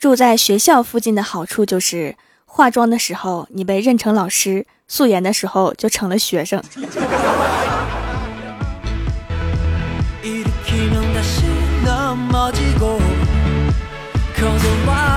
[0.00, 2.16] 住在学校附近的好处就是，
[2.46, 6.64] 化妆的时候你被认成老师，素颜的时候就成了学生。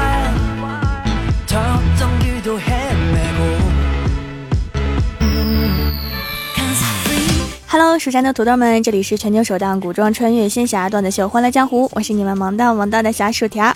[7.99, 13.73] 蜀山的土豆们，这里是全球首档古装穿越仙侠段子秀《欢乐江湖》，我是你们萌到萌到的小薯条。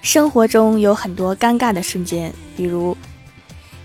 [0.00, 2.96] 生活中有很多尴尬的瞬间，比如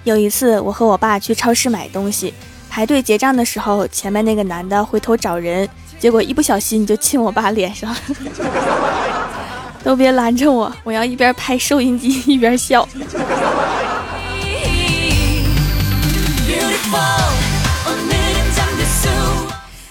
[0.04, 2.34] 有一次我和我爸去超市买东西，
[2.70, 7.96] 排队结账的时候，前面那个男的回头找人，结果一不小心就亲我爸脸上。
[9.84, 12.88] 都别拦着我，我要一边拍收音机一边笑。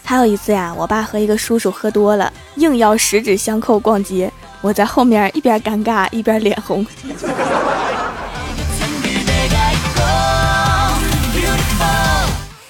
[0.08, 6.82] 还有一次呀，我爸和一个叔叔喝多了，硬要十指相扣逛街，我在后面一边尴尬一边脸红。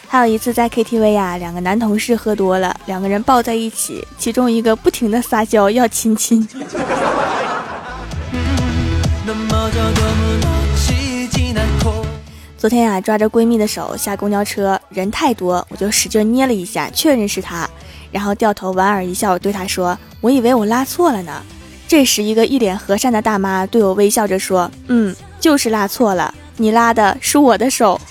[0.09, 6.45] 还有一次在 KTV 呀，两个男同事喝多了，两个人抱在一起，其中一个不停的撒娇要亲亲。
[12.59, 17.71] 昨天啊，抓着闺蜜的手下公交车，人太多，我就使劲捏了一下，确认是她，
[18.11, 21.41] 然后掉头莞尔一笑，对她说：“我以为我拉错了呢。”
[21.87, 28.01] 这时，一个一脸和善的大妈对我微笑着说：“嗯，就是拉错了，你拉的是我的手。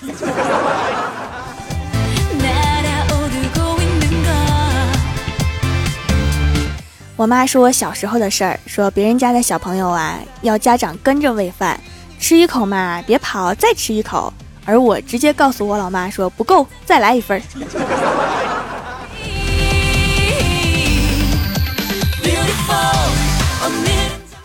[7.16, 11.78] 我妈说我小时候的事儿，说别人家的小朋友啊，要家长跟着喂饭。
[12.18, 14.32] 吃一口嘛，别跑，再吃一口。
[14.64, 17.42] 而我直接告诉我老妈说不够，再来一份儿。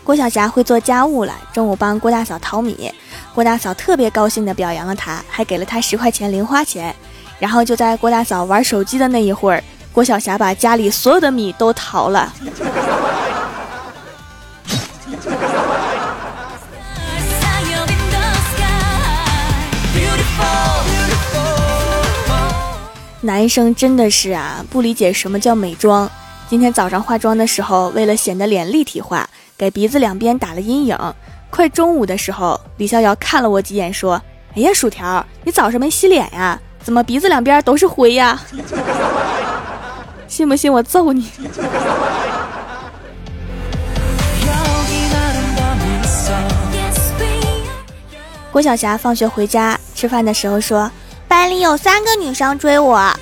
[0.02, 2.92] 郭晓霞会做家务了，中午帮郭大嫂淘米，
[3.34, 6.94] 郭大嫂特别高兴的表扬了她，还给了她十块钱零花钱。
[7.38, 9.62] 然后就在郭大嫂玩手机的那一会儿，
[9.92, 12.32] 郭晓霞把家里所有的米都淘了。
[23.24, 26.06] 男生真的是啊，不理解什么叫美妆。
[26.46, 29.26] 今天早上化妆的时候，为了显得脸立体化，
[29.56, 30.98] 给鼻子两边打了阴影。
[31.48, 34.20] 快中午的时候，李逍遥看了我几眼，说
[34.54, 36.60] ：“哎呀，薯条，你早上没洗脸呀？
[36.82, 38.38] 怎么鼻子两边都是灰呀？
[40.28, 41.26] 信不信我揍你？”
[48.52, 50.90] 郭晓霞放学回家吃饭的时候说。
[51.26, 53.12] 班里有三个女生追我，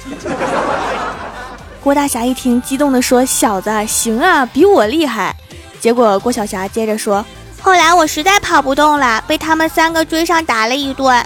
[1.83, 5.35] 郭大侠一听，激动地说：“小子，行啊，比我厉害。”
[5.81, 7.25] 结果郭晓霞接着说
[7.61, 11.25] ：“后来我实在跑不动了，被他们三个追上打了一顿。”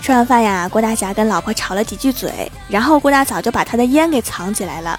[0.00, 4.98] 吃完饭呀，郭大侠跟老婆吵了几句嘴，然后郭大嫂就把他的烟给藏起来了。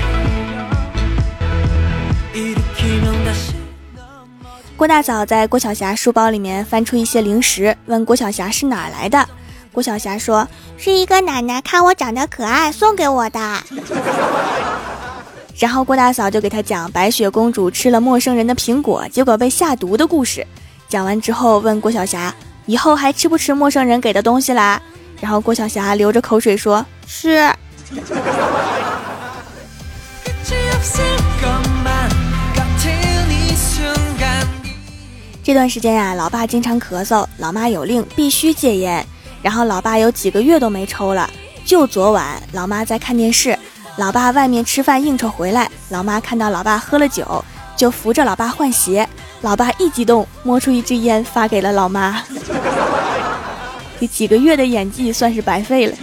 [4.77, 9.27] 郭大嫂在郭晓霞书包里面翻出一些零食，问郭晓霞是哪儿来的。
[9.71, 13.39] 郭晓霞说：“是一个奶奶看我长得可爱，送给我的。
[15.57, 20.45] ”然后郭大嫂就给他讲白雪公主吃了陌生人的苹果，结果被下毒的故事。
[20.87, 22.31] 讲完之后问郭晓霞
[22.67, 24.79] ：“以后还吃不吃陌生人给的东西啦？”
[25.19, 27.49] 然后郭晓霞流着口水说：“是。”
[35.47, 39.01] 这段时间呀，老爸经常咳嗽，老妈有令必须戒烟，
[39.41, 41.29] 然后老爸有几个月都没抽了。
[41.63, 43.57] 就昨晚，老妈在看电视，
[43.95, 47.41] 老爸外面吃饭应酬回来，老妈看到老爸喝了酒，
[47.77, 49.07] 就扶着老爸换鞋。
[49.39, 52.21] 老爸一激动，摸出一支烟发给了老妈。
[54.01, 55.95] 这几个月的演技算是白费了。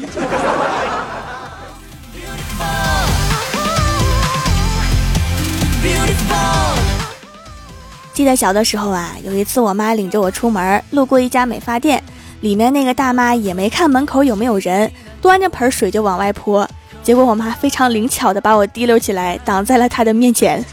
[8.15, 12.01] 记得小的时候啊，有一次我妈领着我出门，路过一家美发店，
[12.43, 14.89] 里面那个大妈也没看门口有没有人，
[15.21, 16.67] 端着盆水就往外泼。
[17.03, 20.65] 结果我妈非常灵巧的把我提溜起来，挡在了她的面前。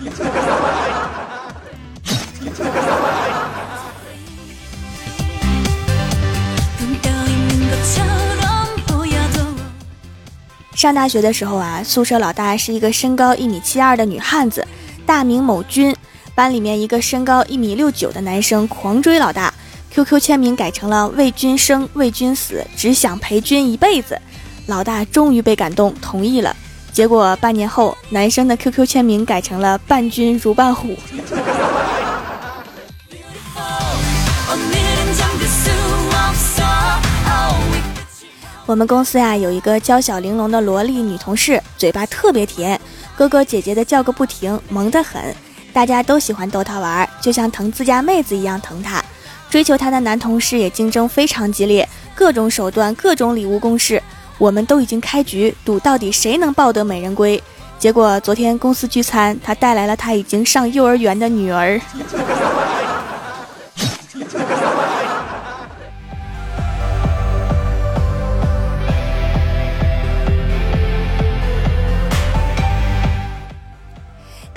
[10.76, 14.64] 上大学的时候啊，宿舍老大是一个身高一米七二的女汉子，
[15.08, 15.96] 大名某君。
[16.34, 19.54] 班里面一个身高一米六九的男生狂追老大
[19.92, 24.20] ，QQ 签名改成了为君生为君死，只想陪君一辈子。
[24.68, 26.56] 老大终于被感动，同意了。
[26.94, 30.96] 结果半年后，男生的 QQ 签名改成了伴君如伴虎。
[38.66, 42.80] 我们公司呀有一个娇小玲珑的萝莉女同事，嘴巴特别甜，
[43.18, 45.36] 哥哥姐姐的叫个不停，萌得很。
[45.74, 49.04] 大家都喜欢逗她玩，就像疼自家妹子一样疼她。
[49.50, 54.02] 追求她的男同事也竞争非常激烈，各种手段，各种礼物攻势。
[54.38, 57.42] 我们都已经开局赌到底谁能抱得美人归。
[57.78, 61.80] 结果昨天公司聚餐，他带来了他已经上幼儿园的女儿。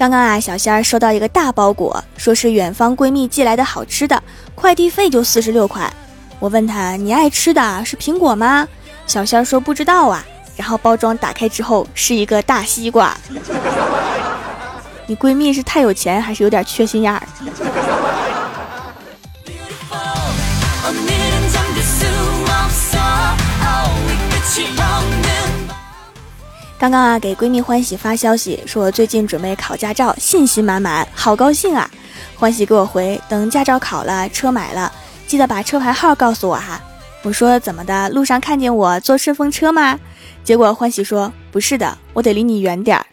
[0.04, 4.22] 刚刚啊，小仙儿收到一个大包裹，说是远方闺蜜寄来的好吃的，
[4.54, 5.90] 快递费就四十六块。
[6.38, 8.68] 我问她，你爱吃的是苹果吗？
[9.06, 10.22] 小仙儿说不知道啊。
[10.56, 13.16] 然后包装打开之后是一个大西瓜。
[15.08, 17.22] 你闺蜜是太有钱，还是有点缺心眼儿？
[26.84, 31.90] 刚刚啊，给闺蜜欢喜发消息，说我最近准备考驾照，信心满满，好高兴啊！
[32.36, 34.92] 欢喜给我回，等驾照考了，车买了，
[35.26, 36.78] 记得把车牌号告诉我哈。
[37.22, 39.98] 我说怎么的，路上看见我坐顺风车吗？
[40.44, 43.06] 结果欢喜说不是的，我得离你远点儿。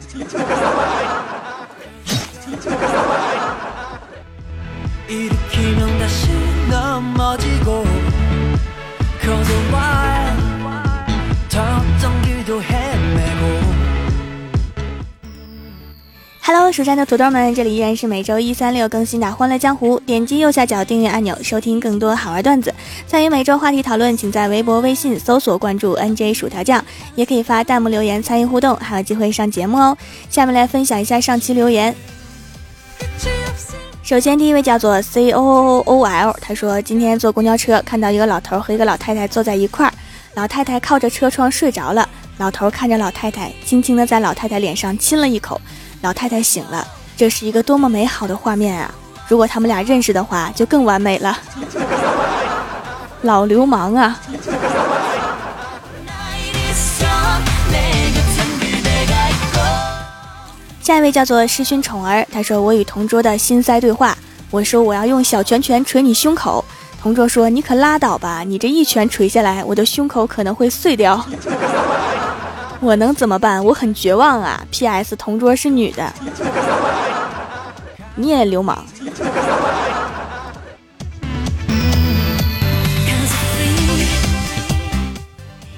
[16.53, 19.97] Hello，蜀山的土豆们，这里依然是每周一、三、六更新的《欢乐江湖》。
[20.01, 22.75] 点击右下角订阅按钮，收听更多好玩段子。
[23.07, 26.83] 参与每周话题讨论，请在微博、微信搜索关注 NJ 薯条酱，
[27.15, 29.97] 也可以发弹幕留言参与互动，还有机会上节目哦。
[30.29, 31.95] 下面来分享一下上期留言。
[34.03, 39.93] 首先，第一位叫做 C O O O L，他说今天坐公交车看到一个老头和一个老太太坐在一块儿，
[40.33, 42.09] 老太太靠着车窗睡着了，
[42.39, 45.61] 老头看着老太太，轻轻的在老太太脸上亲了一口。
[46.01, 48.91] 老太太醒了，这是一个多么美好的画面啊！
[49.27, 51.37] 如果他们俩认识的话，就更完美了。
[53.21, 54.19] 老流氓啊！
[60.81, 64.17] 下一位叫做师勋宠儿，他说：“我与同桌的心塞对话，
[64.49, 66.65] 我说我要用小拳拳捶你胸口，
[66.99, 71.23] 同桌说你可拉倒吧，你这一拳捶下来，我的胸口可能会碎掉。”
[72.81, 73.63] 我能怎么办？
[73.63, 75.15] 我很绝望啊！P.S.
[75.15, 76.11] 同桌是女的，
[78.15, 78.83] 你也流氓。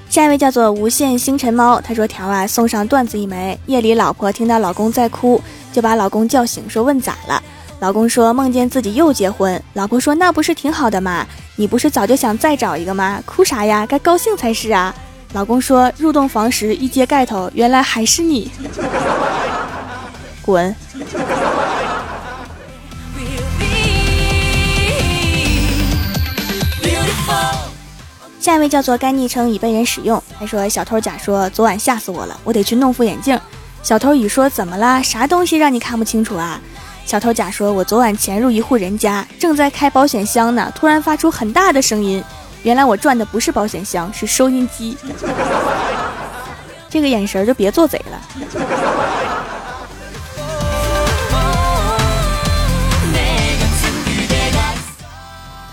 [0.09, 3.59] 下一位叫做无限星辰猫，他说：“条啊，送上段子一枚。
[3.65, 5.41] 夜里老婆听到老公在哭，
[5.73, 7.43] 就把老公叫醒，说问咋了？
[7.79, 9.61] 老公说梦见自己又结婚。
[9.73, 11.27] 老婆说那不是挺好的吗？
[11.57, 13.21] 你不是早就想再找一个吗？
[13.25, 13.85] 哭啥呀？
[13.85, 14.95] 该高兴才是啊！”
[15.33, 18.51] 老公说：“入洞房时一揭盖头，原来还是你。”
[20.43, 20.75] 滚！
[28.39, 30.21] 下一位叫做该昵称已被人使用。
[30.37, 33.39] 他说：“小偷甲说昨晚吓死我了，我得去弄副眼镜。”
[33.81, 35.01] 小偷乙说：“怎么啦？
[35.01, 36.61] 啥东西让你看不清楚啊？”
[37.07, 42.23] 小偷甲说：“我昨晚潜入一户人家，正在开保险箱呢，突然发出很大的声音。”
[42.63, 44.97] 原来我转的不是保险箱，是收音机。
[46.89, 48.21] 这个眼神就别做贼了。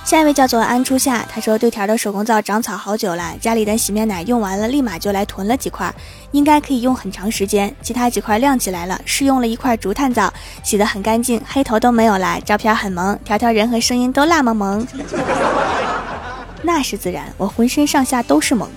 [0.05, 5.95] 下一位叫做安初夏，他说对条的手工皂长草好久了，家里的洗面奶用完了，立马就来囤了几块，
[6.33, 7.73] 应该可以用很长时间。
[7.81, 10.33] 其他几块亮起来了，试用了一块竹炭皂，
[10.65, 14.85] 洗得很干净，黑头都没有了，照片很萌，条条人和声音都辣萌萌。
[16.63, 18.69] 那是自然，我浑身上下都是萌。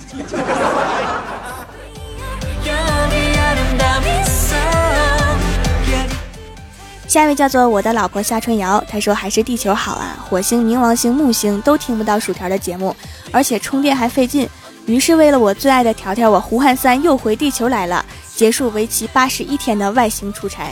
[7.07, 12.95] 下一位叫做我的老婆夏春瑶，她说还是地球好啊，火星、冥王星、木星都听不到薯条的节目，
[13.31, 14.49] 而且充电还费劲。
[14.87, 18.03] 于是为了我最爱的条条，我胡汉三又回地球来了，
[18.35, 20.71] 结束为期八十一天的外星出差。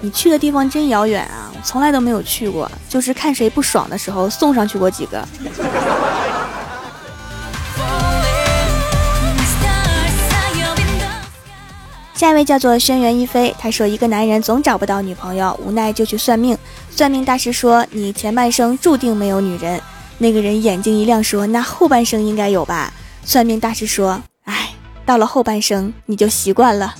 [0.00, 5.26] 你去的地方真遥远啊，从来都没有去过，就是看谁不爽的时候送上去过几个。
[12.14, 16.56] 下一位叫做轩辕一飞，他说一个男人总找不到女朋友，无奈就去算命。
[16.90, 19.78] 算命大师说你前半生注定没有女人。
[20.16, 22.90] 那个人眼睛一亮说那后半生应该有吧。
[23.22, 24.70] 算命大师说哎，
[25.04, 26.94] 到了后半生你就习惯了。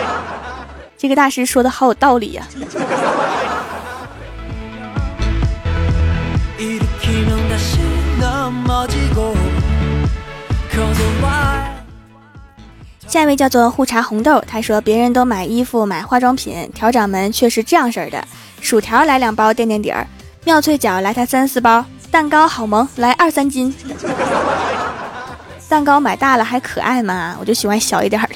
[0.98, 2.46] 这个大师说的好有道理呀。
[13.10, 18.24] 下一位叫做护茶红豆，他说别人都买衣服买化妆品，调掌门却是这样式的：
[18.60, 20.06] 薯条来两包垫垫底儿，
[20.44, 23.74] 妙脆角来它三四包，蛋糕好萌来二三斤。
[25.68, 27.36] 蛋糕买大了还可爱吗？
[27.40, 28.28] 我就喜欢小一点的。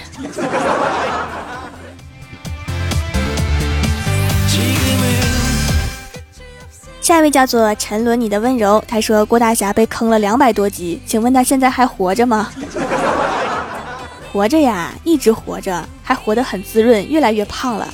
[7.01, 12.51] 下一位叫做沉沦你的温柔，他说郭大侠被坑了两百多集，请问他现在还活着吗？
[14.35, 17.89] 活着呀，一直活着，还活得很滋润，越来越胖了。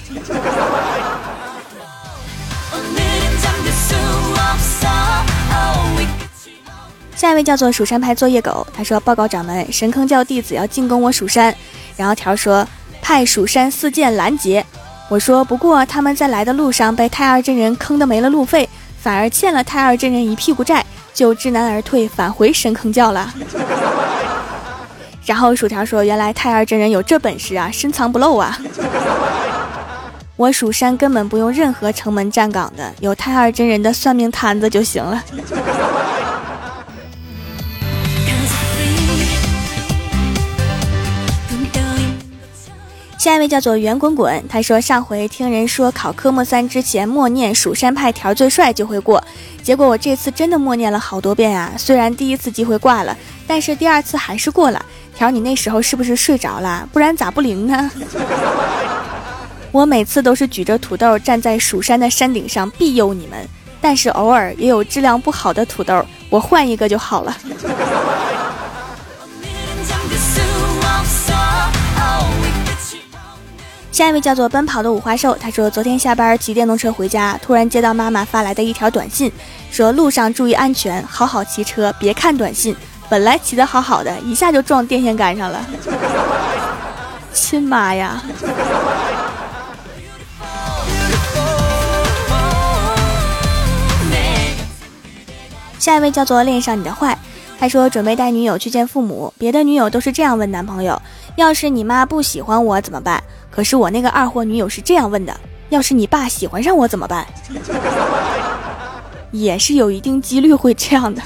[7.14, 11.54] 下一位叫做蜀山派作业狗，他说：“报告掌门，神坑教弟子要进攻我蜀山。”
[11.94, 12.66] 然后条说
[13.02, 14.64] ：“派蜀山四剑拦截。”
[15.10, 18.66] 我说：“不过他们在来的路上被太二真人坑的没了路费，
[18.98, 20.82] 反而欠了太二真人一屁股债，
[21.12, 23.30] 就知难而退，返回神坑教了。”
[25.30, 28.58] 然后薯条说：“原来太二真人有这本事啊，深藏不露啊！
[30.34, 35.22] 我蜀山根本不用任何城门站岗的，有太二真人的算命摊子就行了。”
[43.20, 49.22] 下一位叫做圆滚滚，他说上回听人说考科目三之前默念蜀山派条最帅就会过，
[49.62, 51.70] 结果我这次真的默念了好多遍啊！
[51.76, 53.14] 虽然第一次机会挂了，
[53.46, 54.82] 但是第二次还是过了。
[55.14, 56.88] 条，你那时候是不是睡着了？
[56.94, 57.90] 不然咋不灵呢？
[59.70, 63.46] 我每次都是举着土豆站在蜀山的山顶上庇佑你们，
[63.82, 67.36] 但是偶尔也有质量不好的土豆，我换一个就好了。
[74.00, 79.30] 下一位叫做奔跑的五花兽，他说昨天下班骑电动车回家，突然接到妈妈发来的一条短信，
[79.70, 82.74] 说路上注意安全，好好骑车，别看短信。
[83.10, 85.62] 本来骑得好好的，一下就撞电线杆上了，
[87.34, 88.22] 亲妈呀！
[95.78, 97.18] 下一位叫做恋上你的坏，
[97.58, 100.98] 他说准备带女友去见父母，别的女友都是这样问男朋友：
[101.36, 103.22] 要是你妈不喜欢我怎么办？
[103.50, 105.34] 可是我那个二货女友是这样问的：
[105.70, 107.26] 要是你爸喜欢上我怎么办？
[109.32, 111.22] 也是有一定几率会这样的。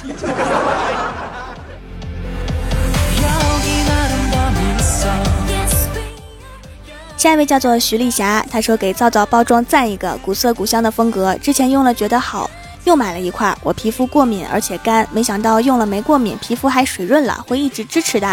[7.17, 12.51] 下一位叫做徐丽霞，她说给皂皂包装赞一个，古色古香的风格，之前用了觉得好，
[12.85, 13.57] 又买了一块。
[13.63, 18.29] 我皮肤过敏而且干，没想到用了没过敏，皮肤还水润了，会一直支持的。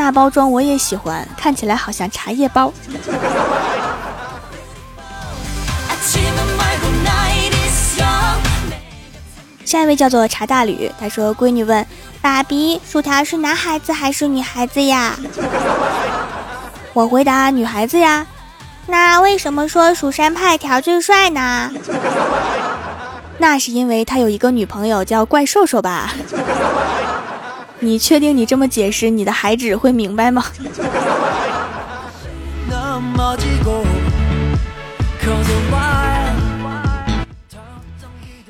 [0.00, 2.72] 那包装我也喜欢，看起来好像茶叶包。
[9.62, 11.86] 下一位叫做茶大吕，他说闺女问
[12.22, 15.14] 爸比，薯条是男孩子还是女孩子呀？
[16.94, 18.26] 我回答女孩子呀，
[18.86, 21.70] 那为什么说蜀山派条最帅呢？
[23.36, 26.10] 那是因为他有一个女朋友叫怪兽兽吧？
[27.80, 30.44] 你确定你这么解释，你的孩子会明白吗？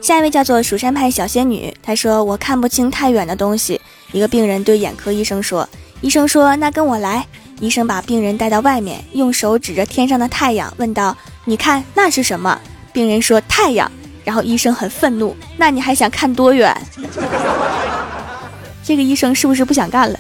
[0.01, 3.81] 下一位叫做蜀山派小仙女，她说我看不清太远的东西。
[4.13, 5.69] 一个病人对眼科医生说，
[6.01, 7.25] 医生说那跟我来。
[7.61, 12.59] 医生把病人带到外面，用手指着天上的太阳，问道：“你看那是什么？”
[12.91, 13.91] 病人说：“太阳。”
[14.25, 16.75] 然后医生很愤怒：“那你还想看多远？”
[18.91, 20.19] 这个医生是不是不想干了？